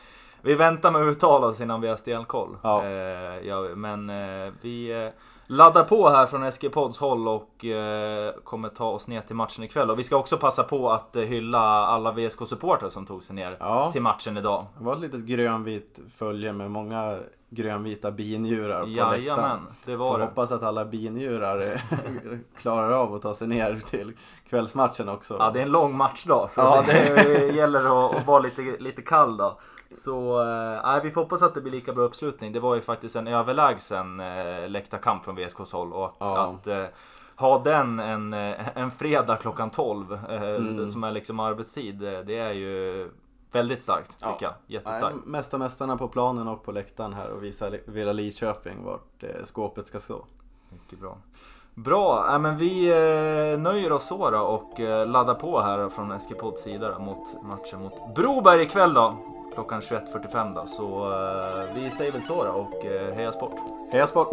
vi 0.41 0.55
väntar 0.55 0.91
med 0.91 1.01
att 1.01 1.07
uttala 1.07 1.47
oss 1.47 1.61
innan 1.61 1.81
vi 1.81 1.87
har 1.87 1.95
stenkoll. 1.95 2.57
Ja. 2.61 2.83
Eh, 2.83 3.47
ja, 3.47 3.61
men 3.75 4.09
eh, 4.09 4.53
vi 4.61 5.03
eh, 5.05 5.09
laddar 5.47 5.83
på 5.83 6.09
här 6.09 6.25
från 6.27 6.51
SG 6.51 6.69
Pods 6.71 6.99
håll 6.99 7.27
och 7.27 7.65
eh, 7.65 8.33
kommer 8.43 8.69
ta 8.69 8.85
oss 8.89 9.07
ner 9.07 9.21
till 9.21 9.35
matchen 9.35 9.63
ikväll. 9.63 9.89
Och 9.91 9.99
vi 9.99 10.03
ska 10.03 10.15
också 10.17 10.37
passa 10.37 10.63
på 10.63 10.91
att 10.91 11.15
eh, 11.15 11.21
hylla 11.23 11.59
alla 11.59 12.11
VSK-supportrar 12.11 12.89
som 12.89 13.05
tog 13.05 13.23
sig 13.23 13.35
ner 13.35 13.53
Ja, 13.59 13.91
till 13.91 14.01
matchen 14.01 14.37
idag. 14.37 14.65
det 14.77 14.83
var 14.83 14.93
ett 14.93 14.99
litet 15.01 15.21
grönvit 15.25 15.99
följe 16.09 16.53
med 16.53 16.71
många 16.71 17.19
grönvita 17.49 18.11
binjurar 18.11 18.81
på 18.83 18.87
Jajamän, 18.89 19.19
läktaren. 19.23 19.59
det 19.85 19.91
Får 19.91 19.97
var 19.97 20.19
det. 20.19 20.25
hoppas 20.25 20.51
att 20.51 20.63
alla 20.63 20.85
binjurar 20.85 21.61
eh, 21.71 21.79
klarar 22.61 22.91
av 22.91 23.15
att 23.15 23.21
ta 23.21 23.33
sig 23.35 23.47
ner 23.47 23.75
till 23.85 24.13
kvällsmatchen 24.49 25.09
också. 25.09 25.35
Ja, 25.39 25.51
det 25.51 25.59
är 25.59 25.63
en 25.63 25.71
lång 25.71 25.97
matchdag 25.97 26.51
så 26.51 26.61
Ja, 26.61 26.83
det, 26.87 27.47
gäller 27.55 27.79
att, 28.09 28.15
att 28.15 28.27
vara 28.27 28.39
lite, 28.39 28.61
lite 28.79 29.01
kall 29.01 29.37
då. 29.37 29.57
Så 29.95 30.41
eh, 30.95 31.03
vi 31.03 31.11
får 31.11 31.21
hoppas 31.21 31.41
att 31.41 31.53
det 31.55 31.61
blir 31.61 31.71
lika 31.71 31.93
bra 31.93 32.03
uppslutning. 32.03 32.51
Det 32.51 32.59
var 32.59 32.75
ju 32.75 32.81
faktiskt 32.81 33.15
en 33.15 33.27
överlägsen 33.27 34.19
eh, 34.19 34.69
läktarkamp 34.69 35.23
från 35.23 35.35
VSKs 35.35 35.71
håll 35.71 35.93
och 35.93 36.15
Ja. 36.19 36.37
att 36.37 36.67
eh, 36.67 36.83
ha 37.35 37.59
den 37.63 37.99
en, 37.99 38.33
eh, 38.33 38.77
en 38.77 38.91
fredag 38.91 39.35
klockan 39.35 39.69
12 39.69 40.13
eh, 40.13 40.41
Mm. 40.55 40.89
som 40.89 41.03
är 41.03 41.11
liksom 41.11 41.39
arbetstid, 41.39 42.03
eh, 42.03 42.19
det 42.19 42.37
är 42.37 42.51
ju 42.53 43.09
väldigt 43.51 43.83
starkt 43.83 44.11
tycker 44.19 44.27
Ja. 44.29 44.37
jag. 44.39 44.53
Jättestarkt. 44.67 45.15
Nej, 45.15 45.23
Mesta 45.25 45.57
mästarna 45.57 45.97
på 45.97 46.07
planen 46.07 46.47
och 46.47 46.63
på 46.63 46.71
läktaren 46.71 47.13
här 47.13 47.29
och 47.29 47.43
visa 47.43 47.69
Villa 47.85 48.11
Lidköping 48.11 48.83
vart 48.83 49.23
eh, 49.23 49.43
skåpet 49.43 49.87
ska 49.87 49.99
stå. 49.99 50.25
Mycket 50.69 50.99
bra. 50.99 51.17
Bra, 51.75 52.33
äh, 52.33 52.39
men 52.39 52.57
vi 52.57 52.87
eh, 53.53 53.59
nöjer 53.59 53.91
oss 53.91 54.07
så 54.07 54.29
då 54.29 54.39
och 54.39 54.79
eh, 54.79 55.07
laddar 55.07 55.35
på 55.35 55.61
här 55.61 55.89
från 55.89 56.11
SG-podds 56.11 56.57
sida 56.57 56.91
då, 56.93 56.99
mot 57.03 57.43
matchen 57.43 57.81
mot 57.81 58.15
Broberg 58.15 58.61
ikväll 58.61 58.93
då. 58.93 59.17
Klockan 59.57 59.81
21.45 59.81 60.55
då. 60.55 60.65
Så 60.67 61.11
eh, 61.11 61.75
vi 61.75 61.89
säger 61.89 62.11
väl 62.11 62.21
så 62.21 62.43
då 62.43 62.49
och 62.49 62.85
eh, 62.85 63.13
heja 63.15 63.31
sport! 63.31 63.55
Heja 63.91 64.07
sport! 64.07 64.29